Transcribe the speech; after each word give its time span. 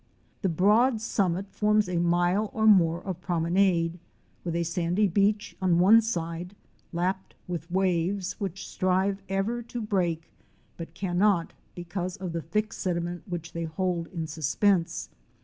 The 0.41 0.49
proad 0.49 0.99
summit 0.99 1.51
forms 1.51 1.87
a 1.87 1.99
mile 1.99 2.49
or 2.55 2.65
more 2.65 3.03
of 3.03 3.21
promenade, 3.21 3.99
with 4.43 4.55
a 4.55 4.63
sandy 4.63 5.05
beach 5.07 5.55
on 5.61 5.77
one 5.77 6.01
side, 6.01 6.55
lapped 6.91 7.35
with 7.47 7.69
waves 7.69 8.33
which 8.39 8.67
strive 8.67 9.21
ever 9.29 9.61
to 9.61 9.79
break, 9.79 10.31
but 10.75 10.95
cannot 10.95 11.53
because 11.75 12.17
of 12.17 12.33
the 12.33 12.41
thick 12.41 12.73
sediment 12.73 13.27
which 13.27 13.53
they 13.53 13.65
hold 13.65 14.07
in 14.07 14.25
suspense. 14.25 15.09